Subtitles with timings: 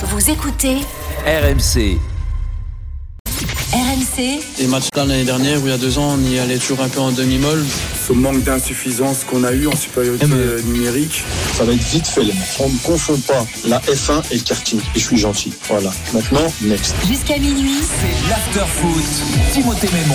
[0.00, 0.76] Vous écoutez
[1.26, 1.98] RMC.
[3.72, 6.58] RMC Les matchs là l'année dernière, où il y a deux ans, on y allait
[6.58, 7.64] toujours un peu en demi-molle.
[8.06, 11.24] Ce manque d'insuffisance qu'on a eu en supériorité euh, numérique.
[11.54, 12.46] Ça va être vite fait, les mecs.
[12.60, 14.78] On ne confond pas la F1 et le karting.
[14.94, 15.52] Et je suis gentil.
[15.68, 15.90] Voilà.
[16.14, 16.94] Maintenant, next.
[17.04, 17.80] jusqu'à minuit.
[17.82, 19.52] C'est l'after-foot.
[19.52, 20.14] Timothée Mémon.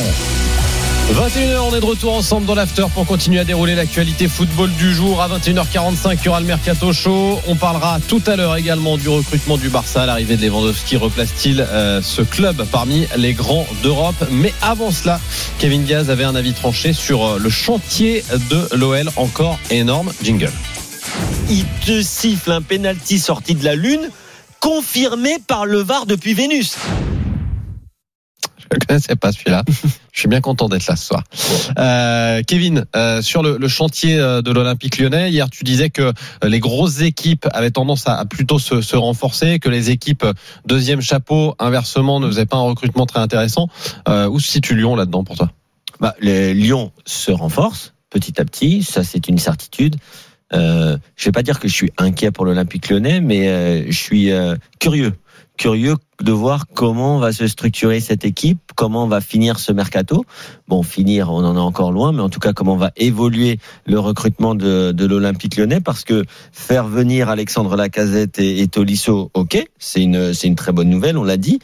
[1.12, 4.94] 21h, on est de retour ensemble dans l'after pour continuer à dérouler l'actualité football du
[4.94, 5.22] jour.
[5.22, 7.40] À 21h45, il y aura le Mercato Show.
[7.48, 10.06] On parlera tout à l'heure également du recrutement du Barça.
[10.06, 14.16] L'arrivée de Lewandowski replace-t-il euh, ce club parmi les grands d'Europe?
[14.32, 15.20] Mais avant cela,
[15.60, 19.10] Kevin Diaz avait un avis tranché sur euh, le chantier de l'OL.
[19.18, 20.12] Encore énorme.
[20.24, 20.52] Jingle.
[21.50, 24.10] il te siffle un penalty sorti de la Lune,
[24.62, 26.78] confirmé par le VAR depuis Vénus.
[28.90, 29.64] Je ne pas celui-là.
[30.12, 31.24] Je suis bien content d'être là ce soir.
[31.78, 36.02] Euh, Kevin, euh, sur le, le chantier euh, de l'Olympique lyonnais, hier tu disais que
[36.02, 36.14] euh,
[36.44, 40.34] les grosses équipes avaient tendance à, à plutôt se, se renforcer, que les équipes euh,
[40.66, 43.68] deuxième chapeau, inversement, ne faisaient pas un recrutement très intéressant.
[44.08, 45.52] Euh, où se situe Lyon là-dedans pour toi?
[46.00, 49.96] Bah, le Lyon se renforce petit à petit, ça c'est une certitude.
[50.54, 54.32] Euh, je vais pas dire que je suis inquiet pour l'Olympique lyonnais, mais je suis
[54.32, 55.14] euh, curieux.
[55.64, 60.26] Curieux de voir comment va se structurer cette équipe, comment va finir ce mercato.
[60.68, 63.98] Bon, finir, on en est encore loin, mais en tout cas, comment va évoluer le
[63.98, 69.66] recrutement de, de l'Olympique lyonnais, parce que faire venir Alexandre Lacazette et, et Tolisso, ok,
[69.80, 71.60] c'est une, c'est une très bonne nouvelle, on l'a dit,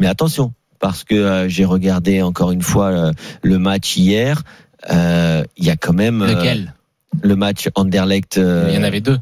[0.00, 4.44] mais attention, parce que euh, j'ai regardé encore une fois euh, le match hier,
[4.90, 6.74] euh, il y a quand même euh, Lequel?
[7.20, 9.18] le match Anderlecht, euh, Il y en avait deux.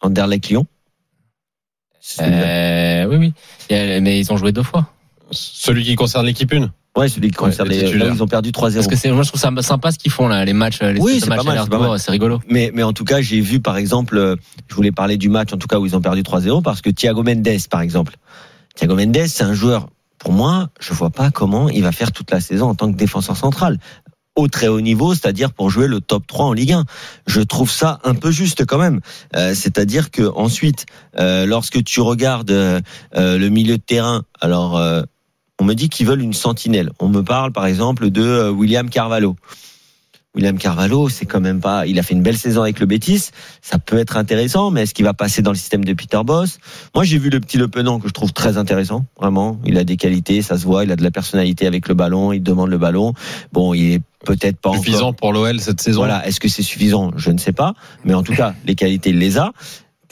[0.00, 0.66] Anderlecht Lyon.
[2.20, 3.32] Euh, oui, oui.
[3.76, 4.86] A- Mais ils ont joué deux fois.
[5.30, 8.52] Celui qui concerne l'équipe 1 Ouais, celui qui concerne le les, là, ils ont perdu
[8.52, 8.74] 3-0.
[8.74, 10.98] Parce que c'est, moi, je trouve ça sympa ce qu'ils font là, les matchs, les
[10.98, 11.42] Oui, matchs
[11.98, 12.40] c'est rigolo.
[12.48, 14.36] Mais, mais en tout cas, j'ai vu par exemple, euh,
[14.68, 16.88] je voulais parler du match en tout cas où ils ont perdu 3-0 parce que
[16.88, 18.14] Thiago Mendes par exemple.
[18.76, 22.30] Thiago Mendes, c'est un joueur, pour moi, je vois pas comment il va faire toute
[22.30, 23.78] la saison en tant que défenseur central.
[24.36, 26.84] Au très haut niveau, c'est-à-dire pour jouer le top 3 en Ligue 1.
[27.26, 29.00] Je trouve ça un peu juste quand même.
[29.34, 30.84] Euh, c'est-à-dire que ensuite,
[31.18, 32.80] euh, lorsque tu regardes euh,
[33.16, 35.02] euh, le milieu de terrain, alors euh,
[35.58, 36.90] on me dit qu'ils veulent une sentinelle.
[37.00, 39.36] On me parle par exemple de euh, William Carvalho.
[40.36, 41.86] William Carvalho, c'est quand même pas.
[41.86, 43.30] Il a fait une belle saison avec le Betis.
[43.62, 46.58] Ça peut être intéressant, mais est-ce qu'il va passer dans le système de Peter Boss?
[46.94, 49.06] Moi, j'ai vu le petit Le Penant que je trouve très intéressant.
[49.18, 50.84] Vraiment, il a des qualités, ça se voit.
[50.84, 52.32] Il a de la personnalité avec le ballon.
[52.32, 53.14] Il demande le ballon.
[53.52, 55.16] Bon, il est peut-être pas Suffisant encore.
[55.16, 56.00] pour l'OL cette saison.
[56.00, 57.12] Voilà, est-ce que c'est suffisant?
[57.16, 57.72] Je ne sais pas,
[58.04, 59.52] mais en tout cas, les qualités, il les a.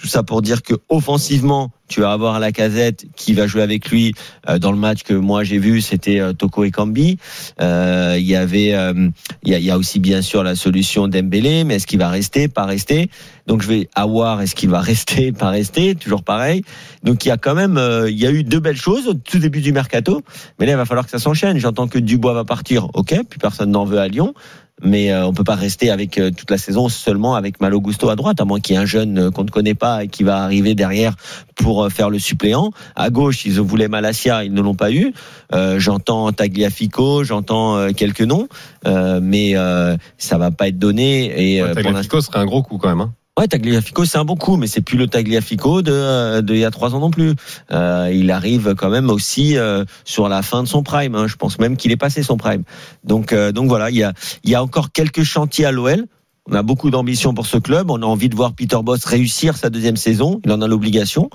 [0.05, 3.89] Tout ça pour dire que offensivement, tu vas avoir la casette qui va jouer avec
[3.89, 4.13] lui
[4.51, 7.17] euh, dans le match que moi j'ai vu, c'était euh, Toko et Kambi.
[7.63, 9.09] Euh, Il y avait, euh,
[9.45, 12.01] il y, a, il y a aussi bien sûr la solution d'Embélé, mais est-ce qu'il
[12.01, 13.09] va rester, pas rester.
[13.47, 15.95] Donc je vais avoir, est-ce qu'il va rester, pas rester.
[15.95, 16.65] Toujours pareil.
[17.03, 19.39] Donc il y a quand même, il y a eu deux belles choses au tout
[19.39, 20.21] début du mercato,
[20.59, 21.57] mais là il va falloir que ça s'enchaîne.
[21.57, 24.35] J'entends que Dubois va partir, ok, puis personne n'en veut à Lyon
[24.83, 28.09] mais euh, on peut pas rester avec euh, toute la saison seulement avec Malo Gusto
[28.11, 30.09] à droite, à moins qu'il y ait un jeune euh, qu'on ne connaît pas et
[30.09, 31.15] qui va arriver derrière
[31.55, 32.71] pour faire le suppléant.
[32.97, 35.15] À gauche, ils voulaient Malasia, ils ne l'ont pas eu.
[35.53, 38.49] Euh, j'entends Tagliafico, j'entends euh, quelques noms,
[38.87, 41.57] euh, mais euh, ça va pas être donné.
[41.57, 43.01] Et Tagliafico serait un gros coup quand même.
[43.01, 43.13] hein.
[43.37, 46.61] Ouais, Tagliafico, c'est un bon coup, mais c'est plus le Tagliafico de, euh, de il
[46.61, 47.35] y a trois ans non plus.
[47.73, 51.17] Euh, il arrive quand même aussi euh, sur la fin de son prime.
[51.17, 51.27] hein.
[51.27, 52.63] Je pense même qu'il est passé son prime.
[53.03, 54.13] Donc, euh, donc voilà, il y a,
[54.45, 56.07] il y a encore quelques chantiers à l'OL.
[56.49, 57.91] On a beaucoup d'ambition pour ce club.
[57.91, 60.41] On a envie de voir Peter Boss réussir sa deuxième saison.
[60.45, 61.31] Il en a l'obligation.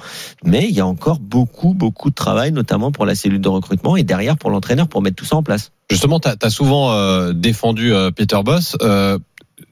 [0.46, 3.98] Mais il y a encore beaucoup, beaucoup de travail, notamment pour la cellule de recrutement
[3.98, 5.72] et derrière pour l'entraîneur pour mettre tout ça en place.
[5.90, 8.78] Justement, tu as, souvent euh, défendu euh, Peter Boss.
[8.84, 9.18] Euh,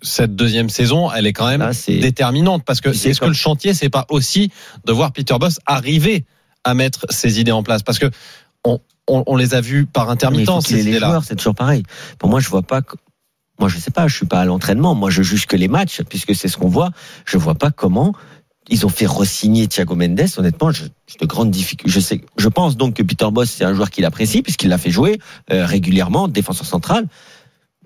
[0.02, 3.34] cette deuxième saison, elle est quand même Là, c'est déterminante parce que est-ce que le
[3.34, 4.52] chantier, c'est pas aussi
[4.86, 6.26] de voir Peter Boss arriver
[6.64, 8.10] à mettre ses idées en place Parce que
[8.64, 11.08] on, on, on les a vus par faut intermittence ces les idées-là.
[11.08, 11.84] joueurs, c'est toujours pareil.
[12.20, 12.82] Pour moi, je vois pas.
[12.82, 12.96] que-
[13.60, 14.08] Moi, je sais pas.
[14.08, 14.94] Je suis pas à l'entraînement.
[14.96, 16.92] Moi, je juge que les matchs, puisque c'est ce qu'on voit.
[17.26, 18.14] Je vois pas comment
[18.70, 20.26] ils ont fait re-signer Thiago Mendes.
[20.38, 20.84] Honnêtement, je-
[21.22, 21.90] de grandes difficultés.
[21.90, 22.22] Je sais.
[22.38, 25.20] Je pense donc que Peter Boss, c'est un joueur qu'il apprécie puisqu'il l'a fait jouer
[25.54, 27.08] euh, régulièrement, défenseur central.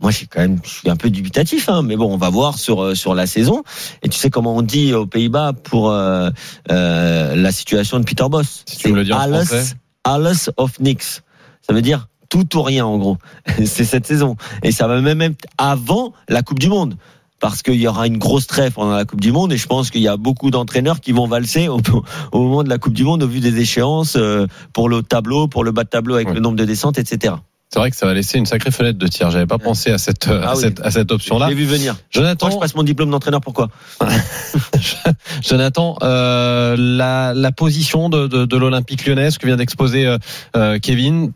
[0.01, 2.57] Moi, j'ai quand même, je suis un peu dubitatif, hein, mais bon, on va voir
[2.57, 3.63] sur euh, sur la saison.
[4.01, 6.29] Et tu sais comment on dit aux Pays-Bas pour euh,
[6.71, 8.63] euh, la situation de Peter Boss?
[8.67, 11.21] Si en alles, alles of nix.
[11.61, 13.17] Ça veut dire tout ou rien en gros.
[13.65, 14.35] C'est cette saison.
[14.63, 16.95] Et ça va même être avant la Coupe du Monde.
[17.39, 19.89] Parce qu'il y aura une grosse trêve pendant la Coupe du Monde et je pense
[19.89, 21.79] qu'il y a beaucoup d'entraîneurs qui vont valser au,
[22.31, 25.47] au moment de la Coupe du Monde au vu des échéances euh, pour le tableau,
[25.47, 26.33] pour le bas de tableau avec Ouais.
[26.35, 27.33] le nombre de descentes, etc.
[27.73, 29.31] C'est vrai que ça va laisser une sacrée fenêtre de tir.
[29.31, 30.61] J'avais pas pensé à cette, à Ah oui.
[30.61, 31.47] cette, à cette option-là.
[31.47, 31.95] J'ai vu venir.
[32.09, 33.39] Jonathan, Moi, je passe mon diplôme d'entraîneur.
[33.39, 33.69] Pourquoi?
[35.41, 40.17] Jonathan, euh, la, la position de, de, de l'Olympique lyonnais, ce que vient d'exposer euh,
[40.55, 41.31] euh, Kevin,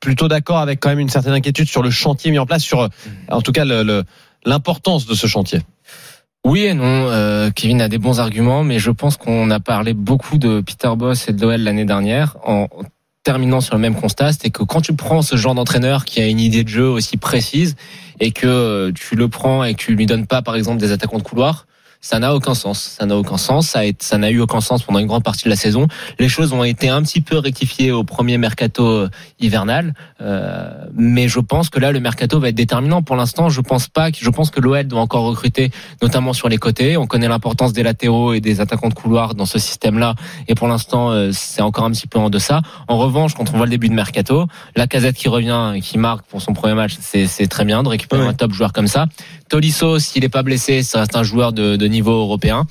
[0.00, 2.82] plutôt d'accord avec quand même une certaine inquiétude sur le chantier mis en place, sur
[2.82, 2.88] euh,
[3.28, 4.04] en tout cas le- le-
[4.44, 5.60] l'importance de ce chantier.
[6.44, 6.84] Oui et non.
[6.86, 10.90] Euh, Kevin a des bons arguments, mais je pense qu'on a parlé beaucoup de Peter
[10.96, 12.66] Boss et de l'OL l'année dernière en
[13.22, 16.26] terminant sur le même constat, c'est que quand tu prends ce genre d'entraîneur qui a
[16.26, 17.76] une idée de jeu aussi précise
[18.20, 20.92] et que euh, tu le prends et que tu lui donnes pas par exemple des
[20.92, 21.66] attaquants de couloir,
[22.02, 22.78] ça n'a aucun sens.
[22.98, 23.68] Ça n'a aucun sens.
[23.68, 25.86] Ça a été- ça n'a eu aucun sens pendant une grande partie de la saison.
[26.18, 29.08] Les choses ont été un petit peu rectifiées au premier mercato euh,
[29.40, 33.02] hivernal, euh, mais je pense que là le mercato va être déterminant.
[33.02, 34.10] Pour l'instant, je pense pas.
[34.10, 35.70] que Je pense que l'OL doit encore recruter,
[36.02, 36.96] notamment sur les côtés.
[36.96, 40.14] On connaît l'importance des latéraux et des attaquants de couloir dans ce système-là,
[40.48, 42.62] et pour l'instant, euh, c'est encore un petit peu en deçà.
[42.88, 44.46] En revanche, quand on voit le début de mercato,
[44.76, 47.88] la casette qui revient, et qui marque pour son premier match, c'est très bien de
[47.88, 48.28] récupérer Ouais.
[48.28, 49.06] un top joueur comme ça.
[49.48, 52.66] Tolisso, s'il est pas blessé, ça reste un joueur de, de niveau européen.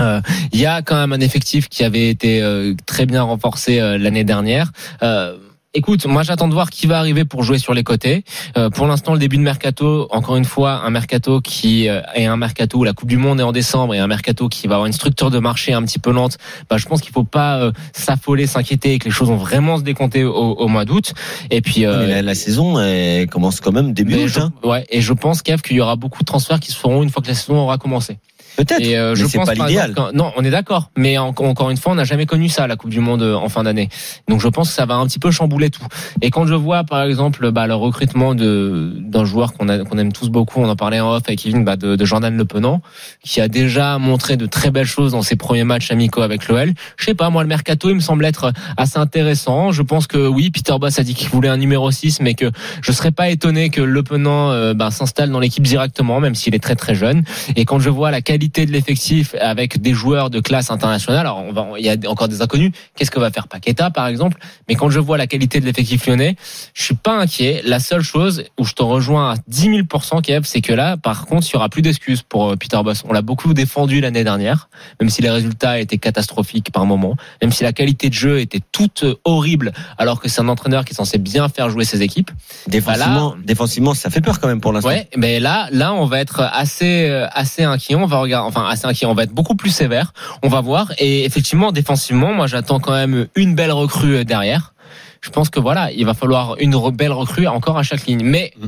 [0.00, 0.20] Euh,
[0.52, 3.98] Il y a quand même un effectif qui avait été euh, très bien renforcé euh,
[3.98, 4.72] l'année dernière.
[5.02, 5.36] Euh,
[5.74, 8.24] Écoute, moi j'attends de voir qui va arriver pour jouer sur les côtés.
[8.58, 12.26] Euh, pour l'instant, le début de mercato, encore une fois, un mercato qui euh, est
[12.26, 14.74] un mercato où la Coupe du Monde est en décembre et un mercato qui va
[14.74, 16.36] avoir une structure de marché un petit peu lente.
[16.68, 19.78] Bah, je pense qu'il faut pas euh, s'affoler, s'inquiéter et que les choses vont vraiment
[19.78, 21.14] se décompter au, au mois d'août.
[21.50, 24.38] Et puis, euh, la, la saison elle commence quand même début août.
[24.42, 24.52] hein.
[24.64, 27.08] ouais, et je pense Kev qu'il y aura beaucoup de transferts qui se feront une
[27.08, 28.18] fois que la saison aura commencé.
[28.56, 28.80] Peut-être.
[28.82, 29.94] Et euh, je pense pas l'idéal.
[30.14, 30.90] non, on est d'accord.
[30.96, 33.34] Mais en- encore une fois, on n'a jamais connu ça la Coupe du Monde euh,
[33.34, 33.88] en fin d'année.
[34.28, 35.86] Donc je pense que ça va un petit peu chambouler tout.
[36.20, 39.98] Et quand je vois par exemple bah, le recrutement de d'un joueur qu'on a- qu'on
[39.98, 42.44] aime tous beaucoup, on en parlait en off avec Kevin, bah, de, de Jordan Le
[42.44, 42.82] Penant,
[43.24, 46.72] qui a déjà montré de très belles choses dans ses premiers matchs amicaux avec l'OL.
[46.96, 49.72] Je sais pas, moi le mercato il me semble être assez intéressant.
[49.72, 52.50] Je pense que oui, Peter Boss a dit qu'il voulait un numéro 6, mais que
[52.82, 56.54] je serais pas étonné que Le Penant euh, bah, s'installe dans l'équipe directement, même s'il
[56.54, 57.24] est très très jeune.
[57.56, 61.38] Et quand je vois la qualité de l'effectif avec des joueurs de classe internationale, alors
[61.38, 62.72] on va, il y a encore des inconnus.
[62.96, 64.38] Qu'est-ce que va faire Paqueta, par exemple?
[64.68, 66.36] Mais quand je vois la qualité de l'effectif lyonnais,
[66.74, 67.62] je suis pas inquiet.
[67.64, 71.26] La seule chose où je te rejoins à 10 000 Kev, c'est que là, par
[71.26, 73.02] contre, il y aura plus d'excuses pour euh, Peter Boss.
[73.08, 74.68] On l'a beaucoup défendu l'année dernière,
[75.00, 78.60] même si les résultats étaient catastrophiques par moment, même si la qualité de jeu était
[78.72, 82.02] toute euh, horrible, alors que c'est un entraîneur qui est censé bien faire jouer ses
[82.02, 82.30] équipes.
[82.66, 84.88] Défensivement, défensivement, ça fait peur quand même pour l'instant.
[84.88, 87.94] Ouais, mais là, là, on va être assez, euh, assez inquiet.
[87.94, 89.06] On va regarder, enfin, assez inquiet.
[89.06, 90.12] On va être beaucoup plus sévère.
[90.42, 90.92] On va voir.
[90.98, 94.74] Et effectivement, défensivement, moi, j'attends quand même une belle recrue derrière.
[95.20, 98.24] Je pense que voilà, il va falloir une belle recrue encore à chaque ligne.
[98.24, 98.66] Mais Mm.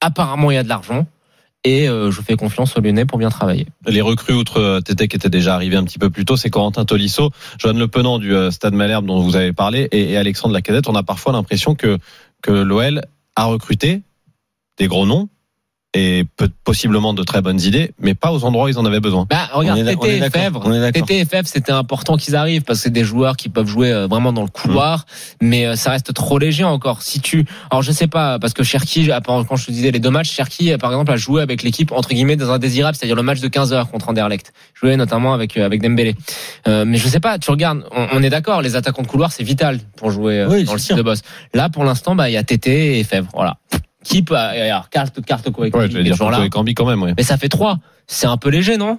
[0.00, 1.06] apparemment, il y a de l'argent.
[1.66, 3.66] Et euh, je fais confiance aux Lyonnais pour bien travailler.
[3.86, 6.50] Les recrues, outre euh, Tété qui était déjà arrivé un petit peu plus tôt, c'est
[6.50, 10.16] Corentin Tolisso, Joanne Le Penant du euh, Stade Malherbe dont vous avez parlé et, et
[10.18, 10.90] Alexandre Lacazette.
[10.90, 11.96] On a parfois l'impression que,
[12.42, 13.00] que l'OL
[13.34, 14.02] a recruté
[14.76, 15.30] des gros noms
[15.94, 19.00] et peut, possiblement de très bonnes idées, mais pas aux endroits où ils en avaient
[19.00, 19.26] besoin.
[19.30, 20.64] Bah, regarde, Tété et Fèvre.
[20.92, 23.92] TT et FF, c'était important qu'ils arrivent parce que c'est des joueurs qui peuvent jouer
[23.92, 25.06] euh, vraiment dans le couloir,
[25.40, 27.02] mais euh, ça reste trop léger encore.
[27.02, 30.10] Si tu, alors je sais pas, parce que Cherki, quand je te disais les deux
[30.10, 33.16] matchs, Cherki, euh, par exemple, a joué avec l'équipe entre guillemets dans un désirable, c'est-à-dire
[33.16, 34.52] le match de 15 heures contre Anderlecht.
[34.74, 36.16] Joué notamment avec avec Dembélé.
[36.66, 39.30] Euh, mais je sais pas, tu regardes, on, on est d'accord, les attaquants de couloir
[39.30, 40.96] c'est vital pour jouer Oui, dans le sûr.
[40.96, 41.20] de boss.
[41.52, 43.58] Là, pour l'instant, bah il y a TT et Fèvre, voilà.
[44.04, 47.02] Qui peut, euh, alors carte carte quoi, Ouais, je vais dire et Cambi quand même,
[47.02, 47.14] ouais.
[47.16, 47.78] Mais ça fait trois.
[48.06, 48.98] C'est un peu léger, non?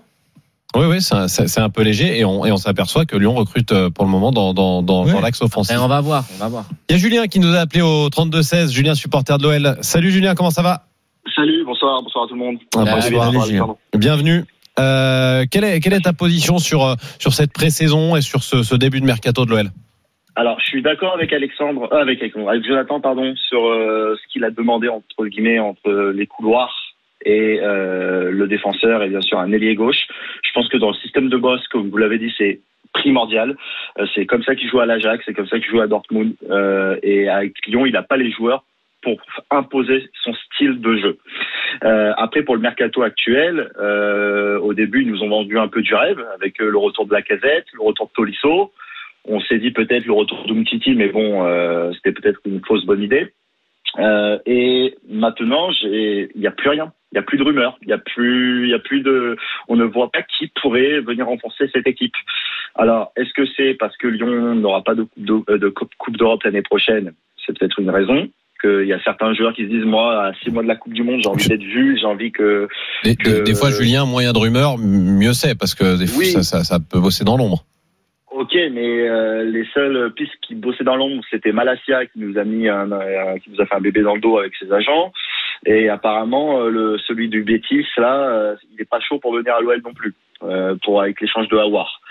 [0.76, 3.16] Oui, oui, c'est un, c'est- c'est un peu léger et on, et on s'aperçoit que
[3.16, 5.14] Lyon recrute euh, pour le moment dans, dans, dans, Ouais.
[5.14, 5.74] dans l'axe offensif.
[5.74, 6.66] Et on va voir, on va voir.
[6.90, 9.78] Il y a Julien qui nous a appelé au 32-16, Julien supporter de l'OL.
[9.82, 10.88] Salut Julien, comment ça va?
[11.34, 12.58] Salut, bonsoir, bonsoir à tout le monde.
[12.76, 13.46] Ah, bonsoir.
[13.46, 13.68] Julien.
[13.98, 14.44] Bienvenue.
[14.78, 18.76] Euh, quelle, est, quelle est ta position sur, sur cette pré-saison et sur ce, ce
[18.76, 19.72] début de mercato de l'OL
[20.36, 24.44] Alors, je suis d'accord avec Alexandre, euh, avec, avec Jonathan, pardon, sur euh, ce qu'il
[24.44, 26.76] a demandé entre guillemets entre les couloirs
[27.24, 30.08] et euh, le défenseur et bien sûr un ailier gauche.
[30.44, 32.60] Je pense que dans le système de boss, comme vous l'avez dit, c'est
[32.94, 33.56] primordial.
[34.00, 36.36] Euh, c'est comme ça qu'il joue à l'Ajax, c'est comme ça qu'il joue à Dortmund.
[36.50, 38.64] Euh, et avec Lyon, il n'a pas les joueurs
[39.02, 41.18] pour imposer son style de jeu.
[41.84, 45.82] Euh, après, pour le mercato actuel, euh, au début, ils nous ont vendu un peu
[45.82, 48.72] du rêve avec euh, le retour de la casette, le retour de Tolisso.
[49.28, 53.02] On s'est dit peut-être le retour d'Umtiti, mais bon, euh, c'était peut-être une fausse bonne
[53.02, 53.34] idée.
[53.98, 56.92] Euh, et maintenant, il n'y a plus rien.
[57.12, 57.78] Il n'y a plus de rumeurs.
[57.82, 59.38] Il n'y a plus, il y a plus de,
[59.70, 62.14] on ne voit pas qui pourrait venir renforcer cette équipe.
[62.76, 66.18] Alors, est-ce que c'est parce que Lyon n'aura pas de coupe euh, de coupe Coupe
[66.18, 67.14] d'Europe l'année prochaine?
[67.46, 68.28] C'est peut-être une raison.
[68.62, 70.94] Qu'il y a certains joueurs qui se disent, moi, à six mois de la Coupe
[70.94, 72.68] du Monde, j'ai envie d'être vu, j'ai envie que,
[73.04, 76.20] des, que- des- des fois, Julien, moyen de rumeur, mieux c'est, parce que des fois,
[76.20, 76.26] Oui.
[76.28, 77.66] ça, ça, ça peut bosser dans l'ombre.
[78.38, 82.44] Ok, mais euh, les seules pistes qui bossaient dans l'ombre, c'était Malasia qui nous a
[82.44, 85.14] mis un, un- qui nous a fait un bébé dans le dos avec ses agents,
[85.66, 89.56] et apparemment euh, le celui du Betis là, euh, il est pas chaud pour venir
[89.56, 90.14] à l'OL non plus,
[90.44, 92.02] euh, pour avec l'échange de Hawar.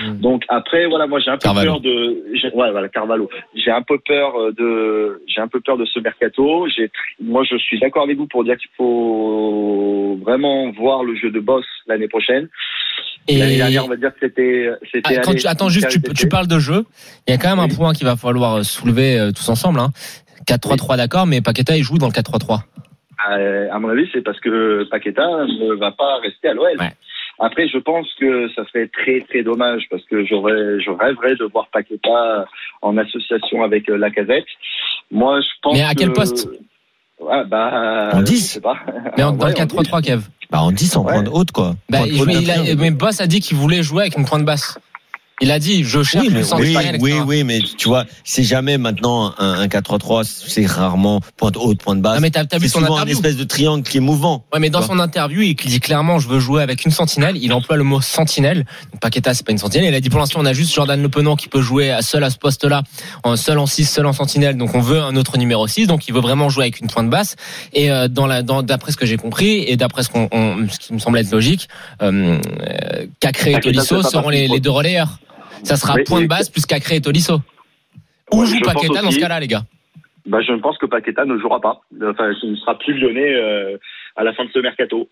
[0.00, 0.20] Mm.
[0.20, 1.72] Donc après voilà, moi j'ai un peu Carvalho.
[1.72, 5.76] peur de, j'ai- ouais voilà Carvalho, j'ai un peu peur de, j'ai un peu peur
[5.78, 6.68] de ce mercato.
[6.68, 11.30] J'ai, moi je suis d'accord avec vous pour dire qu'il faut vraiment voir le jeu
[11.32, 12.48] de boss l'année prochaine.
[13.28, 15.16] L'année Et dernière on va dire que c'était, c'était.
[15.16, 16.84] Ah, quand tu, attends juste, tu, parles de jeu.
[17.26, 19.78] Il y a quand même un point qu'il va falloir euh, soulever euh, tous ensemble.
[19.78, 19.90] Hein.
[20.48, 22.62] 4-3-3 d'accord, mais Paqueta il joue dans le 4-3-3.
[23.30, 26.76] Euh, à mon avis, c'est parce que Paqueta ne va pas rester à l'OL.
[26.78, 26.90] Ouais.
[27.38, 31.44] Après, je pense que ça serait très très dommage parce que j'aurais, je rêverais de
[31.44, 32.46] voir Paqueta
[32.82, 34.46] en association avec euh, Lacazette.
[35.10, 35.76] Moi, je pense.
[35.76, 36.48] Mais à quel que- poste?
[37.22, 38.40] Ouais, bah, En je 10?
[38.52, 38.74] sais pas.
[39.16, 40.22] Mais en, Ouais, dans le en 4-3-3, Kev.
[40.50, 41.12] Bah, en 10 en Ouais.
[41.14, 41.74] pointe haute, quoi.
[41.88, 44.16] Bah, Pointe il- haute mais, il a- mais Boss a dit qu'il voulait jouer avec
[44.18, 44.78] une pointe basse.
[45.42, 47.22] Il a dit, je cherche Oui, une mais, oui, oui, etc.
[47.26, 52.00] oui, mais tu vois, c'est jamais maintenant un, un 4-3-3, c'est rarement pointe haute, pointe
[52.00, 52.14] basse.
[52.14, 53.16] Non, mais t'as t'as vu c'est son souvent un interview.
[53.16, 54.44] espèce de triangle qui est mouvant.
[54.54, 57.36] Ouais, mais dans son interview, il dit clairement, je veux jouer avec une sentinelle.
[57.36, 58.64] Il emploie le mot sentinelle.
[58.92, 59.88] Donc, Paqueta, c'est pas une sentinelle.
[59.88, 62.02] Il a dit, pour l'instant, on a juste Jordan Le Penant qui peut jouer à-
[62.02, 62.82] seul à ce poste-là,
[63.24, 64.56] en seul en 6, seul en sentinelle.
[64.56, 65.88] Donc, on veut un autre numéro 6.
[65.88, 67.34] Donc, il veut vraiment jouer avec une pointe basse.
[67.72, 70.68] Et, euh, dans la, dans, d'après ce que j'ai compris, et d'après ce qu'on, on-
[70.70, 71.68] ce qui me semble être logique,
[72.00, 75.18] euh, euh, Cacré et Paqueta, Tolisso seront les, les deux relayeurs.
[75.62, 77.38] Ça sera Mais- pointe mais- basse plus Cacré et Tolisso.
[78.32, 79.62] Où Ouais, joue Paqueta dans ce cas-là, les gars?
[80.26, 81.80] Bah, je pense que Paqueta ne jouera pas.
[82.08, 83.76] Enfin, il ne sera plus lyonnais euh,
[84.16, 85.08] à la fin de ce mercato.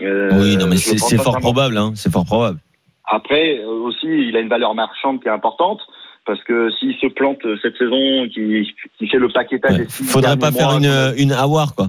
[0.00, 1.40] Euh, oui, non, mais c'est fort vraiment.
[1.40, 2.58] probable, hein, c'est fort probable.
[3.04, 5.80] Après, euh, aussi, il a une valeur marchande qui est importante.
[6.24, 9.78] Parce que s'il se plante euh, cette saison, qui, qui fait le paquetage Ouais.
[9.80, 11.88] des six Faudrait pas faire mois, une, une Awar, quoi.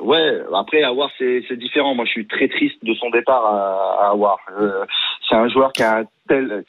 [0.00, 1.94] Ouais, après, Awar, c'est c'est différent.
[1.94, 4.38] Moi, je suis très triste de son départ à, à Awar.
[4.58, 4.86] Euh,
[5.28, 6.64] c'est un joueur qui a un tel.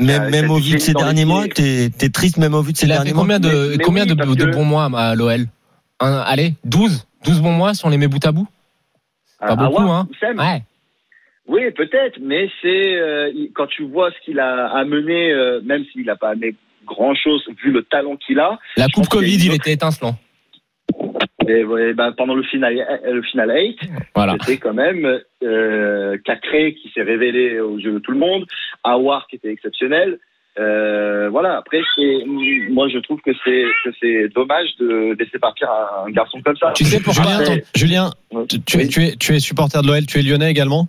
[0.00, 2.86] Même, au vu de ces derniers mois, t'es t'es triste même au vu de ces
[2.86, 3.22] derniers mois.
[3.22, 4.14] combien de, combien de,
[4.50, 5.46] bons mois à l'OL
[6.00, 8.46] Allez, 12 12 bons mois si on les met bout à bout?
[9.40, 10.36] Pas À beaucoup, Awar, hein.
[10.36, 10.62] Ouais.
[11.46, 16.06] Oui, peut-être, mais c'est euh, quand tu vois ce qu'il a amené, euh, même s'il
[16.06, 16.54] n'a pas amené
[16.86, 18.58] grand chose vu le talent qu'il a.
[18.76, 20.16] La coupe Covid, il était étincelant.
[21.46, 23.78] Et, ouais, ben, pendant le final, euh, le final 8,
[24.14, 24.36] Voilà.
[24.40, 28.46] c'était quand même euh, Cacré qui s'est révélé aux yeux de tout le monde,
[28.82, 30.18] Awar qui était exceptionnel.
[30.58, 31.56] Euh, voilà.
[31.58, 31.80] Après,
[32.70, 36.56] moi je trouve que c'est que c'est dommage de laisser partir un, un garçon comme
[36.56, 36.72] ça.
[36.76, 37.24] Tu sais pourquoi
[37.74, 38.10] Julien,
[38.48, 40.86] tu, tu es, tu, es, tu es supporter de l'OL, tu es lyonnais également?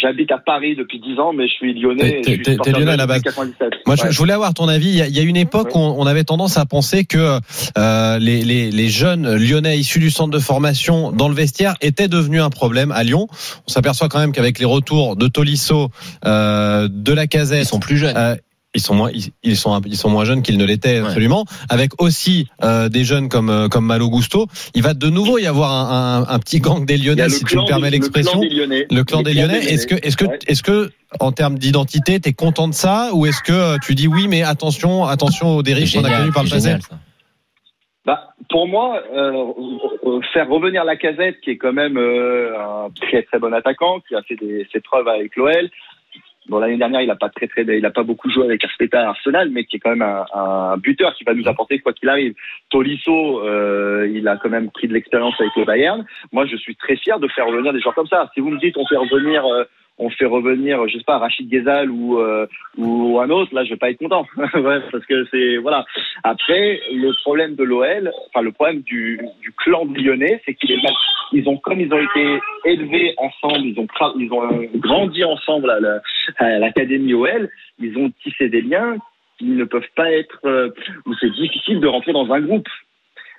[0.00, 2.20] J'habite à Paris depuis 10 ans, mais je suis lyonnais.
[2.22, 2.36] T'es-
[2.72, 3.22] lyonnais à la base.
[3.22, 3.70] depuis 97.
[3.86, 4.12] Moi, je, Ouais.
[4.12, 4.88] je voulais avoir ton avis.
[4.88, 7.04] Il y a, il y a une époque où on, on avait tendance à penser
[7.04, 7.38] que
[7.78, 12.08] euh, les, les, les jeunes lyonnais issus du centre de formation dans le vestiaire étaient
[12.08, 13.26] devenus un problème à Lyon.
[13.66, 15.88] On s'aperçoit quand même qu'avec les retours de Tolisso,
[16.26, 18.16] euh, de la Ils Casette, sont plus jeunes.
[18.16, 18.36] euh,
[18.74, 21.06] ils sont moins ils, ils sont ils sont moins jeunes qu'ils ne l'étaient Ouais.
[21.06, 25.38] absolument avec aussi euh, des jeunes comme euh, comme Malo Gusto il va de nouveau
[25.38, 27.90] y avoir un, un, un petit gang des Lyonnais le si tu clan me permets
[27.90, 28.86] des- l'expression Le clan des Lyonnais.
[28.90, 30.38] le clan des Lyonnais est-ce que est-ce que Ouais.
[30.46, 30.90] est-ce que
[31.20, 34.42] en termes d'identité t'es content de ça ou est-ce que euh, tu dis oui mais
[34.42, 36.76] attention attention aux dérives qu'on a connues par le passé?
[38.06, 43.22] Bah, pour moi, euh, faire revenir la casette, qui est quand même euh, un très
[43.22, 45.70] très bon attaquant, qui a fait des, ses preuves avec l'OL.
[46.48, 49.48] Bon, l'année dernière, il a pas très très, il a pas beaucoup joué avec Arsenal,
[49.50, 52.34] mais qui est quand même un, un buteur qui va nous apporter quoi qu'il arrive.
[52.70, 56.04] Tolisso, euh, il a quand même pris de l'expérience avec le Bayern.
[56.32, 58.30] Moi, je suis très fier de faire revenir des joueurs comme ça.
[58.34, 59.64] Si vous me dites, on fait revenir, euh,
[59.98, 62.46] on fait revenir, je sais pas, Rachid Ghezal ou euh,
[62.76, 65.84] ou un autre, là, je vais pas être content, ouais, parce que c'est voilà.
[66.24, 70.80] Après, le problème de l'OL, enfin le problème du, du clan lyonnais, c'est qu'ils
[71.32, 73.86] ils ont comme ils ont été élevés ensemble, ils ont
[74.18, 76.00] ils ont euh, grandi ensemble à la-
[76.38, 77.48] à l'académie OL,
[77.78, 78.96] ils ont tissé des liens
[79.38, 80.70] qui ne peuvent pas être euh,
[81.06, 82.68] où c'est difficile de rentrer dans un groupe.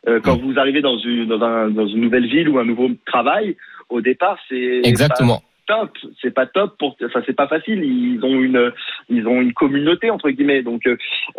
[0.08, 2.90] Euh, quand vous arrivez dans une dans, un, dans une nouvelle ville ou un nouveau
[3.06, 3.58] travail,
[3.90, 5.42] au départ c'est Exactement.
[5.66, 5.92] Top.
[6.22, 7.84] C'est pas top pour, enfin c'est pas facile.
[7.84, 8.72] Ils ont une,
[9.10, 10.62] ils ont une communauté entre guillemets.
[10.64, 10.88] Donc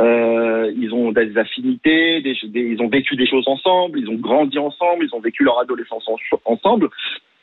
[0.00, 4.16] euh, ils ont des affinités, des, des- ils ont vécu des choses ensemble, ils ont
[4.16, 6.88] grandi ensemble, ils ont vécu leur adolescence en- ensemble.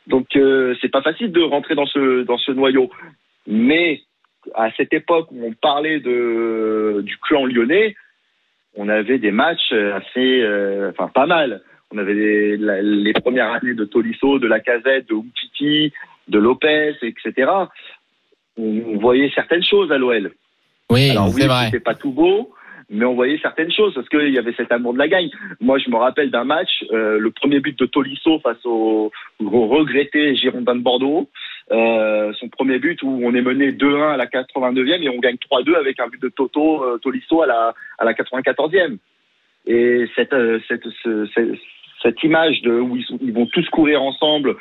[0.06, 2.90] Donc euh, c'est pas facile de rentrer dans ce dans ce noyau.
[3.46, 4.00] Mais
[4.54, 7.94] à cette époque où on parlait de du clan lyonnais,
[8.76, 11.62] on avait des matchs assez, euh, enfin pas mal.
[11.92, 15.92] On avait les, les premières années de Tolisso, de Lacazette, de Umtiti,
[16.28, 17.50] de Lopez, etc.
[18.56, 20.32] On voyait certaines choses à l'OL.
[20.90, 21.64] Oui, Alors oui, c'est vrai.
[21.66, 22.52] c'était pas tout beau,
[22.90, 25.30] mais on voyait certaines choses parce qu'il y avait cet amour de la gagne.
[25.60, 29.10] Moi, je me rappelle d'un match, euh, le premier but de Tolisso face au,
[29.42, 31.28] au regretté Girondin de Bordeaux.
[31.72, 35.36] euh, son premier but où on est mené 2-1 à la 89e et on gagne
[35.50, 38.98] 3-2 avec un but de Toto euh, Tolisso à la à la 94e.
[39.66, 40.34] Et cette
[40.68, 41.56] cette ce- ce-
[42.02, 44.56] cette image de où ils, sont- ils vont tous courir ensemble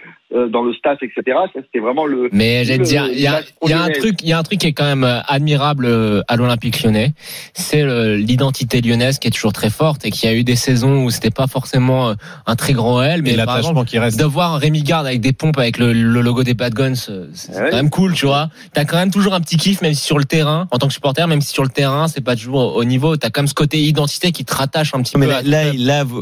[0.50, 1.38] dans le stade, etc.
[1.54, 3.90] Ça c'était vraiment le Mais j'allais te dire, il y a, il y a un
[3.90, 6.82] truc, il y a un truc qui est quand même euh, admirable euh, à l'Olympique
[6.84, 7.14] Lyonnais,
[7.54, 7.84] c'est
[8.18, 11.30] l'identité lyonnaise qui est toujours très forte et qui a eu des saisons où c'était
[11.32, 12.14] pas forcément euh,
[12.46, 14.20] un très grand L, mais par exemple, l'attachement qui reste.
[14.20, 17.28] de voir Rémi Garde avec des pompes avec le, le logo des Bad Guns, euh,
[17.34, 17.70] c'est Ouais.
[17.70, 18.50] quand même cool, tu vois.
[18.74, 20.94] T'as quand même toujours un petit kiff, même si sur le terrain, en tant que
[20.94, 23.54] supporter, même si sur le terrain c'est pas toujours au niveau, t'as quand même ce
[23.54, 25.32] côté identité qui te rattache un petit Mais peu.
[25.32, 25.74] là, à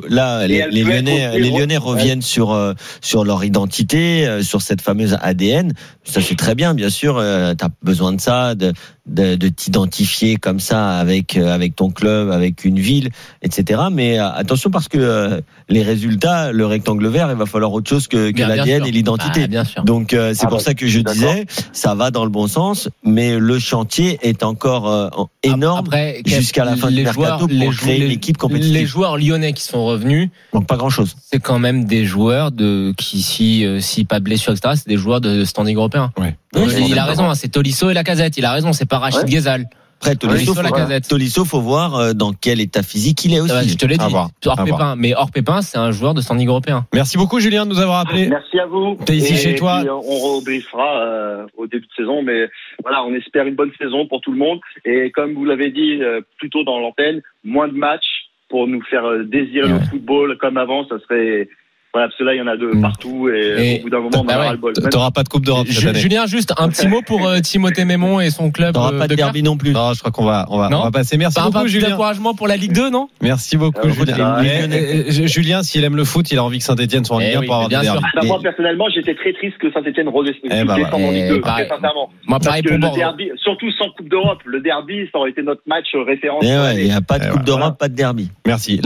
[0.09, 5.73] là, les, Lyonnais, les reviennent sur euh, sur leur identité, euh, sur cette fameuse ADN.
[6.03, 7.17] Ça c'est très bien, bien sûr.
[7.17, 8.73] Euh, T'as besoin de ça, de
[9.07, 13.09] de, de t'identifier comme ça avec euh, avec ton club, avec une ville,
[13.41, 13.81] etc.
[13.91, 17.89] Mais euh, attention parce que euh, les résultats, le rectangle vert, il va falloir autre
[17.89, 19.41] chose que, que Bien, bien l'ADN et l'identité.
[19.43, 19.83] Ah, bien sûr.
[19.83, 22.47] Donc euh, c'est Ah pour bah, ça que je disais, ça va dans le bon
[22.47, 25.89] sens, mais le chantier est encore euh, en- énorme
[26.25, 28.85] jusqu'à la fin du les mercato joueurs- pour les créer jou- une équipe Les compétitive.
[28.87, 31.15] joueurs lyonnais qui sont revenus, Donc pas grand chose.
[31.31, 34.97] c'est quand même des joueurs de qui si si pas de blessure etc c'est des
[34.97, 36.35] joueurs de standing européen Ouais.
[36.53, 38.85] Donc, Oui, il a raison hein, c'est Tolisso et la Casette il a raison c'est
[38.91, 39.29] pas Rachid Ouais.
[39.29, 39.65] Ghezal
[40.01, 41.07] Après, Tolisso, la faut, casette.
[41.07, 43.69] Tolisso, faut voir euh, dans quel état physique il est aussi.
[43.69, 44.63] je te l'ai dit hors voir.
[44.65, 47.79] pépin mais hors pépin c'est un joueur de standing européen Merci beaucoup, Julien, de nous
[47.79, 48.27] avoir appelé.
[48.27, 48.97] Merci à vous.
[49.05, 49.83] T'es ici Et chez toi.
[49.85, 52.49] euh, on rebriefera euh, au début de saison, mais
[52.81, 54.59] voilà, on espère une bonne saison pour tout le monde.
[54.85, 58.81] Et comme vous l'avez dit euh, plus tôt dans l'antenne, moins de matchs pour nous
[58.83, 59.79] faire euh, désirer Ouais.
[59.79, 61.47] le football comme avant, ça serait
[61.93, 62.81] voilà, parce que là il y en a de Mm.
[62.81, 64.45] partout et, Et- au bout d'un moment on en bah a ouais.
[64.47, 64.73] ras le bol.
[64.91, 65.99] T'auras pas de Coupe d'Europe cette année.
[65.99, 69.07] Julien juste un petit mot pour euh, Timothée Mémon et son club T'auras euh, pas
[69.07, 69.71] de derby non plus.
[69.71, 71.17] Non, je crois qu'on va, on va, Non on va passer.
[71.17, 71.93] Merci Pas un beaucoup, petit Julien.
[71.93, 73.09] encouragement pour la Ligue 2 non?
[73.21, 75.27] Merci beaucoup, Euh, Julien.
[75.27, 77.39] Julien, s'il aime le foot, il a envie que Saint-Etienne soit en Eh Ligue 1
[77.41, 77.93] oui, pour avoir bien des sûr.
[77.95, 78.07] derbys.
[78.15, 81.11] Bah, moi personnellement, j'étais très triste que Saint-Etienne redescende Eh bah, en.
[81.11, 82.09] Ligue 2, Eh, très sincèrement.
[82.27, 85.41] moi Parce pareil que pour derby, surtout sans Coupe d'Europe, le derby, ça aurait été
[85.41, 86.43] notre match référence.
[86.43, 87.43] Ouais, il n'y a pas de Coupe ouais.
[87.45, 88.29] d'Europe, pas de derby.
[88.47, 88.79] Merci.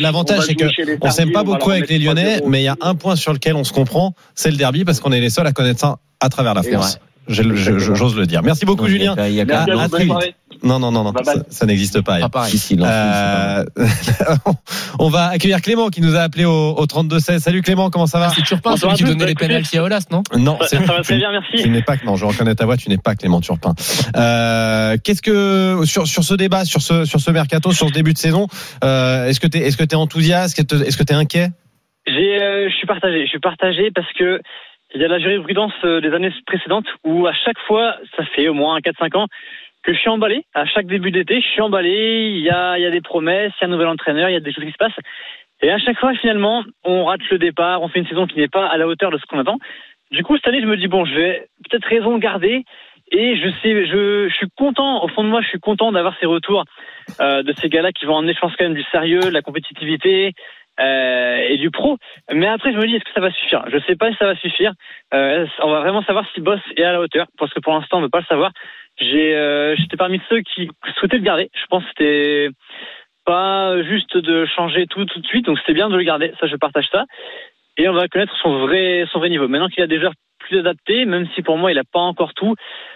[0.00, 2.47] L'avantage, c'est jouer chez les que on s'aime pas beaucoup avec les Lyonnais, 3-0.
[2.48, 5.00] Mais il y a un point sur lequel on se comprend, c'est le derby parce
[5.00, 6.98] qu'on est les seuls à connaître ça à travers la France.
[7.28, 8.42] J'ose le dire.
[8.42, 9.14] Merci beaucoup, Julien.
[10.64, 11.36] Non, non, non, non, Bye bye.
[11.36, 12.18] ça, ça n'existe pas.
[12.18, 13.64] pas pareil Euh,
[14.98, 17.38] on va accueillir Clément qui nous a appelé au, au 32-16.
[17.38, 18.30] Salut Clément, comment ça va?
[18.34, 20.22] C'est Turpin celui qui donnait les pénalties à Olas non?
[20.36, 21.62] Non, Ça, va tu- très bien, merci.
[21.62, 23.74] Tu n'es pas, non, je reconnais ta voix, tu n'es pas Clément Turpin.
[24.16, 28.14] Euh, qu'est-ce que, sur, sur ce débat, sur ce, sur ce mercato, sur ce début
[28.14, 28.48] de saison,
[28.84, 30.64] euh, est-ce que t'es, est-ce que t'es enthousiaste, est-ce
[30.96, 31.50] que que t'es inquiet?
[32.08, 33.24] Euh, je suis partagé.
[33.24, 34.40] Je suis partagé parce que
[34.94, 38.48] il y a la jurisprudence euh, des années précédentes où à chaque fois, ça fait
[38.48, 39.26] au moins 4-5 ans
[39.82, 40.44] que je suis emballé.
[40.54, 42.32] À chaque début d'été, je suis emballé.
[42.36, 44.32] Il y a, il y a des promesses, il y a un nouvel entraîneur, il
[44.32, 44.98] y a des choses qui se passent.
[45.60, 48.48] Et à chaque fois, finalement, on rate le départ, on fait une saison qui n'est
[48.48, 49.58] pas à la hauteur de ce qu'on attend.
[50.10, 52.64] Du coup, cette année, je me dis bon, je vais peut-être raison garder.
[53.10, 56.14] Et je sais, je, je suis content, au fond de moi, je suis content d'avoir
[56.20, 56.64] ces retours
[57.20, 59.40] euh, de ces gars-là qui vont emmener, je pense, quand même du sérieux, de la
[59.40, 60.34] compétitivité
[60.78, 61.96] et du pro.
[62.32, 63.64] Mais après, je me dis, est-ce que ça va suffire?
[63.68, 64.72] Je sais pas si ça va suffire.
[65.14, 67.98] Euh, on va vraiment savoir si Boss est à la hauteur, parce que pour l'instant,
[67.98, 68.52] on ne peut pas le savoir.
[69.00, 71.50] Euh, j'étais parmi ceux qui souhaitaient le garder.
[71.52, 72.48] Je pense que c'était
[73.24, 76.32] pas juste de changer tout tout de suite, donc c'était bien de le garder.
[76.40, 77.04] Ça, je partage ça.
[77.76, 79.46] Et on va connaître son vrai son vrai niveau.
[79.46, 82.34] Maintenant qu'il a des joueurs plus adaptés, même si pour moi il a pas encore
[82.34, 82.54] tout.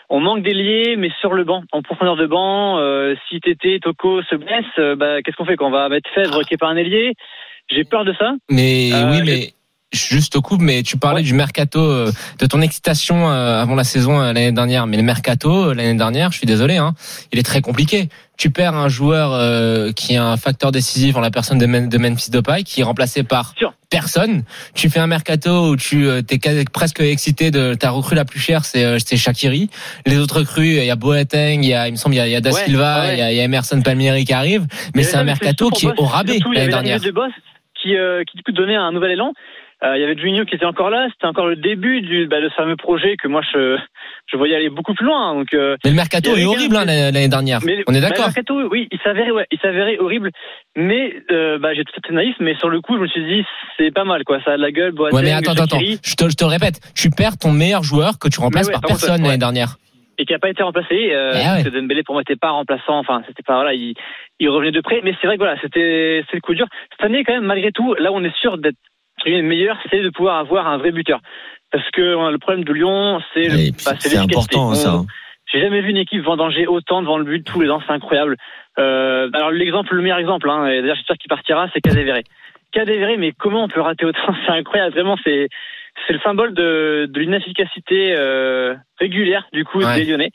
[0.08, 2.78] On manque d'ailier, mais sur le banc, en profondeur de banc.
[2.78, 5.56] euh, si Tété, Toko se blesse, euh, bah, qu'est-ce qu'on fait?
[5.56, 7.14] Quand on va mettre Fèvre qui est pas un ailier?
[7.70, 8.32] J'ai peur de ça.
[8.50, 9.54] Mais Euh, oui, mais
[9.94, 13.84] juste au coup, mais tu parlais du mercato, euh, de ton excitation euh, avant la
[13.84, 14.86] saison euh, l'année dernière.
[14.86, 16.94] Mais le mercato euh, l'année dernière, je suis désolé, hein,
[17.32, 18.08] il est très compliqué.
[18.38, 21.90] Tu perds un joueur euh, qui est un facteur décisif en la personne de, Men-
[21.90, 23.54] de Memphis Depay, qui est remplacé par
[23.90, 24.44] personne.
[24.74, 26.38] Tu fais un mercato où tu euh, t'es
[26.72, 29.68] presque excité de ta recrue la plus chère, c'est euh, c'est Shakiri.
[30.06, 32.20] Les autres recrues, il y a Boateng, il y a, il me semble, il y
[32.20, 33.14] a, il y a Da Silva, ouais.
[33.14, 34.66] il y a, il y a Emerson Palmieri qui arrive.
[34.94, 36.98] Mais c'est un mercato qui est au rabais l'année dernière.
[36.98, 37.10] de
[37.82, 39.32] qui, euh, qui du coup donnait un nouvel élan.
[39.84, 41.08] Euh, il y avait Juninho qui était encore là.
[41.12, 43.76] C'était encore le début du, bah, de ce fameux projet que moi je,
[44.30, 45.34] je voyais aller beaucoup plus loin.
[45.34, 47.58] Donc, euh, Mais le mercato est horrible hein, l'année dernière.
[47.64, 48.26] mais On est bah, d'accord.
[48.26, 50.30] le mercato, oui, il s'avérait, ouais, il s'avérait horrible.
[50.76, 53.44] Mais euh, bah, j'étais très naïf, mais sur le coup, je me suis dit,
[53.76, 54.38] c'est pas mal, quoi.
[54.44, 54.92] Ça a de la gueule.
[54.92, 56.80] Boateng, Ouais, mais attends, attends, Je te, je te répète.
[56.94, 59.78] Tu perds ton meilleur joueur que tu remplaces ouais, par par contre, personne l'année dernière.
[60.22, 61.12] Et qui a pas été remplacé.
[61.12, 61.70] Euh, Eh ouais.
[61.70, 62.98] Dembélé pour moi n'était pas remplaçant.
[62.98, 63.94] Enfin, c'était pas voilà, il,
[64.40, 65.00] il revenait de près.
[65.02, 66.66] Mais c'est vrai que voilà, c'était c'est le coup dur.
[66.92, 68.76] Cette année quand même, malgré tout, là où on est sûr d'être
[69.26, 71.20] meilleur, c'est de pouvoir avoir un vrai buteur.
[71.70, 74.90] Parce que le problème de Lyon, c'est le- bah, C'est important, On- ça.
[74.92, 75.06] hein.
[75.52, 78.36] J'ai jamais vu une équipe vendanger autant devant le but tous les ans, c'est incroyable.
[78.78, 82.22] Euh, alors l'exemple, le meilleur exemple, hein, et d'ailleurs j'espère qu'il partira, c'est Cadéveré.
[82.72, 85.48] Cadéveré, mais comment on peut rater autant C'est incroyable, vraiment, c'est
[86.06, 89.96] c'est le symbole de, de l'inefficacité euh, régulière du coup Ouais.
[89.96, 90.30] des Lyonnais.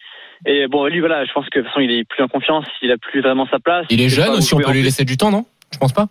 [0.45, 2.65] Et bon, lui, voilà, je pense que de toute façon, il est plus en confiance,
[2.81, 3.85] il a plus vraiment sa place.
[3.89, 5.45] Il est jeune aussi, on peut lui laisser du temps, non?
[5.73, 6.05] Je pense pas.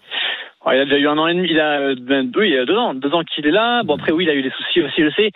[0.73, 2.65] Il a déjà eu un an et demi, il a, euh, ben, oui, il a
[2.65, 3.85] deux ans, deux ans qu'il est là.
[3.85, 5.31] Bon, après, oui, il a eu des soucis aussi, je le sais.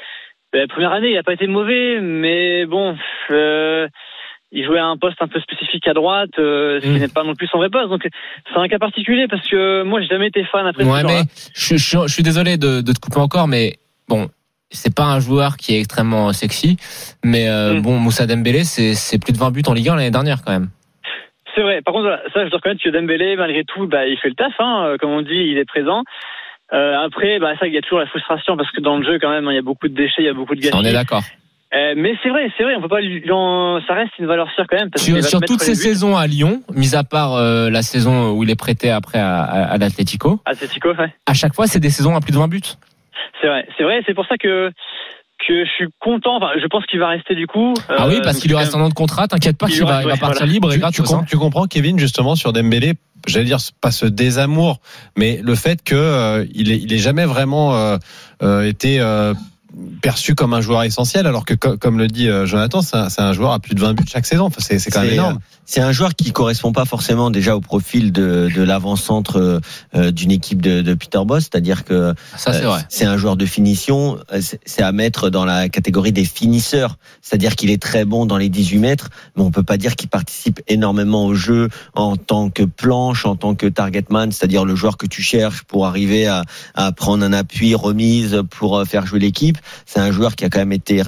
[0.52, 2.96] La première année, il n'a pas été mauvais, mais bon,
[3.30, 3.86] euh,
[4.50, 6.98] il jouait à un poste un peu spécifique à droite, euh, ce qui Mm.
[6.98, 7.88] n'est pas non plus son vrai poste.
[7.90, 8.02] Donc,
[8.52, 11.22] c'est un cas particulier parce que moi, j'ai jamais été fan après ce Ouais, joueur-là.
[11.22, 13.74] mais je, je- je suis désolé de, de te couper encore, mais
[14.10, 14.28] bon,
[14.70, 16.76] c'est pas un joueur qui est extrêmement sexy,
[17.24, 17.80] mais euh, Mm.
[17.82, 20.68] bon, Moussa Dembélé, c'est plus de 20 buts en Ligue 1 l'année dernière quand même.
[21.54, 21.80] C'est vrai.
[21.82, 24.52] Par contre, ça, je dois reconnaître que Dembélé, malgré tout, bah, il fait le taf.
[24.60, 26.02] Hein, euh, comme on dit, il est présent.
[26.72, 29.18] Euh, après, bah, ça, il y a toujours la frustration parce que dans le jeu,
[29.20, 30.70] quand même, hein, il y a beaucoup de déchets, il y a beaucoup de Ça,
[30.74, 30.94] on est gâchis.
[30.94, 31.22] d'accord.
[31.74, 34.64] Euh, mais c'est vrai, c'est vrai, on peut pas lui, ça reste une valeur sûre
[34.68, 34.90] quand même.
[34.90, 38.50] Parce Sur, toutes ces saisons à Lyon, mis à part euh, la saison où il
[38.50, 41.14] est prêté après à, à, à l'Atlético, Atletico, ouais.
[41.26, 42.60] à chaque fois, c'est des saisons à plus de 20 buts.
[43.40, 44.00] C'est vrai, c'est vrai.
[44.06, 44.70] C'est pour ça que
[45.48, 46.36] que je suis content.
[46.36, 47.72] Enfin, je pense qu'il va rester du coup.
[47.88, 49.80] ah oui, Euh, parce qu'il lui reste quand un an de contrat, t'inquiète pas Il
[49.84, 50.52] va, reste, il va ouais, partir voilà.
[50.52, 51.24] libre et Tu, tu, hein.
[51.38, 52.92] comprends, Kevin, justement, sur Dembélé,
[53.26, 54.80] j'allais dire, pas ce désamour,
[55.16, 57.96] mais le fait que euh, il, est, il est jamais vraiment euh,
[58.42, 59.32] euh, été euh,
[60.02, 63.32] perçu comme un joueur essentiel, alors que, co- comme le dit euh, Jonathan, c'est un,
[63.32, 64.44] joueur à plus de 20 buts chaque saison.
[64.44, 65.38] Enfin, c'est c'est quand même énorme.
[65.72, 69.60] C'est un joueur qui correspond pas forcément déjà au profil de, de l'avant-centre euh,
[69.94, 72.84] euh, d'une équipe de, de Peter Boss, c'est-à-dire que Ça, c'est euh, vrai.
[72.88, 77.70] c'est un joueur de finition, c'est à mettre dans la catégorie des finisseurs, c'est-à-dire qu'il
[77.70, 81.24] est très bon dans les 18 mètres, mais on peut pas dire qu'il participe énormément
[81.24, 85.22] au jeu en tant que planche, en tant que targetman, c'est-à-dire le joueur que tu
[85.22, 86.42] cherches pour arriver à,
[86.74, 89.58] à prendre un appui, remise pour faire jouer l'équipe.
[89.86, 91.04] C'est un joueur qui a quand même été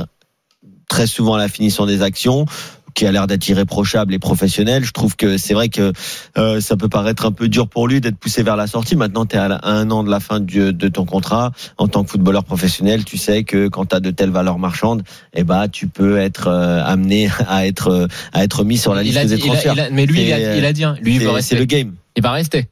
[0.88, 2.46] très souvent à la finition des actions
[2.94, 4.85] qui a l'air d'être irréprochable et professionnel.
[4.85, 5.92] Je trouve que c'est vrai que
[6.38, 8.96] euh, ça peut paraître un peu dur pour lui d'être poussé vers la sortie.
[8.96, 11.52] Maintenant, tu es à un an de la fin du- de ton contrat.
[11.78, 15.02] En tant que footballeur professionnel, tu sais que quand tu as de telles valeurs marchandes,
[15.35, 19.07] eh ben, tu peux être euh, amené à être, à être mis sur la Il
[19.07, 19.72] liste a des dit- il a- transferts.
[19.74, 21.55] il a- mais lui, il a, il a dit, hein, lui, il veut rester.
[21.55, 21.94] C'est le game.
[22.16, 22.68] Il va rester.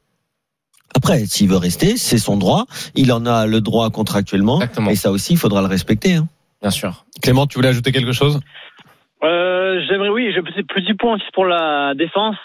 [0.95, 2.65] Après, s'il veut rester, c'est son droit.
[2.95, 4.57] Il en a le droit contractuellement.
[4.61, 4.89] Exactement.
[4.91, 6.15] Et ça aussi, il faudra le respecter.
[6.15, 6.27] Hein.
[6.61, 7.05] Bien sûr.
[7.21, 8.39] Clément, tu voulais ajouter quelque chose?
[9.23, 12.35] Euh, J'aimerais, oui, j'ai petit, petit point aussi pour la défense.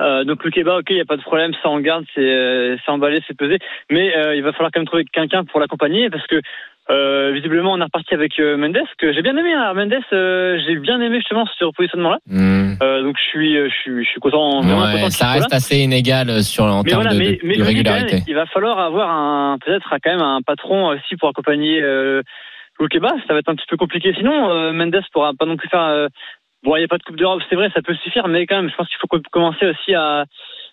[0.00, 2.22] Euh, donc le Keba, ok, il n'y a pas de problème, ça en garde, c'est
[2.24, 3.58] euh, emballé, c'est pesé.
[3.90, 6.40] Mais euh, il va falloir quand même trouver quelqu'un pour l'accompagner parce que
[6.88, 9.52] euh, visiblement on est reparti avec euh, Mendes, que j'ai bien aimé.
[9.52, 9.74] Hein.
[9.74, 12.18] Mendes, euh, j'ai bien aimé justement ce repositionnement-là.
[12.82, 16.42] Euh, donc je suis, je suis, je suis content, Ouais, content ça reste assez inégal
[16.42, 18.14] sur en Mais termes voilà, de, mais, de- mais de régularité.
[18.14, 21.82] même, il va falloir avoir un peut-être quand même un patron aussi pour accompagner
[22.80, 23.10] Loukeba.
[23.26, 24.12] Ça va être un petit peu compliqué.
[24.16, 25.82] Sinon, euh, Mendes pourra pas non plus faire.
[25.82, 26.08] euh,
[26.64, 28.56] bon, il n'y a pas de Coupe d'Europe, c'est vrai, ça peut suffire, mais quand
[28.56, 30.24] même, je pense qu'il faut co- commencer aussi à,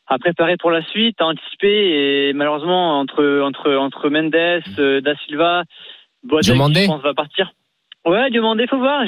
[0.08, 2.28] à préparer pour la suite, à anticiper.
[2.30, 4.36] Et malheureusement, entre entre entre Mendes,
[4.80, 5.64] euh, Da Silva,
[6.24, 7.52] Boateng, je pense va partir.
[8.06, 9.04] Ouais, Diomandé, faut voir.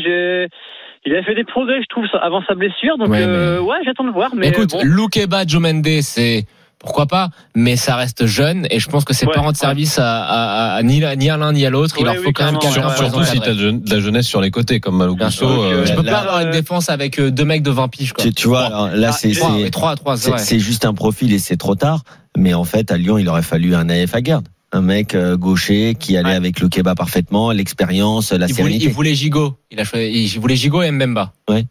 [1.05, 2.97] Il a fait des progrès, je trouve, avant sa blessure.
[2.97, 4.31] Donc, Ouais, euh, ouais, j'attends de voir.
[4.35, 4.79] Mais Écoute, bon.
[4.83, 6.43] Loukeba, Joe Mendes, c'est
[6.79, 9.59] pourquoi pas, mais ça reste jeune et je pense que c'est Ouais, pas rendre ouais.
[9.59, 11.95] service à, à- à- ni, à l'un ni à l'autre.
[11.99, 13.41] Il leur faut oui, quand même quelqu'un Surtout si encadrer.
[13.41, 15.45] tu as de la jeunesse sur les côtés, comme Malo Gusto.
[15.45, 17.87] euh, tu peux là, pas avoir une euh, défense avec euh, deux mecs de 20
[17.89, 18.13] piges.
[18.13, 18.23] Quoi.
[18.23, 20.39] Tu, tu vois, alors là, c'est Trois, c'est- mais trois, trois, c'est c'est vrai.
[20.39, 22.03] c'est juste un profil et c'est trop tard.
[22.37, 24.47] Mais en fait, à Lyon, il aurait fallu un AF à garde.
[24.71, 26.35] Un mec gaucher qui allait Ouais.
[26.35, 28.85] avec le Keba parfaitement, l'expérience, la Il voulait, sérénité.
[28.85, 29.57] il voulait Gigot.
[29.71, 31.33] Il a choisi, il voulait Gigot et Mbemba.
[31.49, 31.65] Ouais.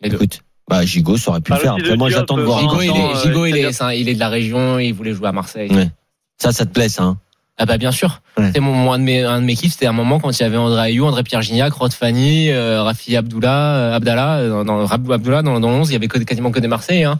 [0.00, 0.18] Les deux.
[0.68, 1.74] Bah, Gigot, ça aurait pu le faire.
[1.74, 2.60] Après, moi, j'attends de voir.
[2.60, 5.12] Gigot, il est, euh, Gigot, il est, un- il est de la région, il voulait
[5.12, 5.70] jouer à Marseille.
[5.70, 5.90] Ouais.
[6.38, 7.18] Ça, ça te plaît, ça hein
[7.58, 8.22] Ah bah bien sûr.
[8.38, 8.46] Ouais.
[8.46, 10.42] C'était mon, moi, un de mes, un de mes kiffs, c'était un moment quand il
[10.42, 14.64] y avait André Ayou, André Pierre Gignac, Rod Fanny, euh, Rafi Abdullah, euh, Abdallah, euh,
[14.64, 17.04] dans, dans, Abdullah dans, dans le 11, il y avait que- quasiment que des Marseillais.
[17.04, 17.18] Hein.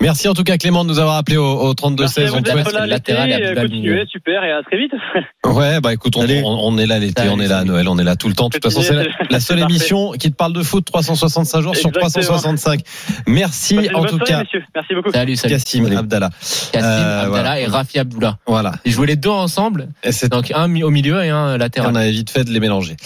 [0.00, 2.30] Merci en tout cas Clément de nous avoir appelé au, au 32 Merci à 16.
[2.32, 2.54] vous On là
[2.86, 4.92] l'été, latéral et super, et à très vite.
[5.46, 7.64] Ouais, bah écoute, on, on, on est là l'été, on est là à.
[7.64, 8.48] Noël, on est là tout le temps.
[8.48, 11.74] De toute façon, c'est la, la seule émission qui te parle de foot 365 jours
[11.76, 12.10] sur Exactement.
[12.36, 12.80] 365.
[13.26, 14.62] Merci en tout soirée, cas, messieurs.
[14.74, 15.10] Merci beaucoup.
[15.12, 15.54] Salut, salut.
[15.54, 15.96] Cassim Salut.
[15.96, 16.30] Abdallah.
[16.30, 17.60] Cassim, Euh, Abdallah voilà.
[17.60, 18.36] et Rafi Abdullah.
[18.46, 18.72] Voilà.
[18.84, 21.96] Ils jouaient les deux ensemble, Et c'est- donc un au milieu et un on latéral.
[21.96, 22.96] avait vite fait de les mélanger.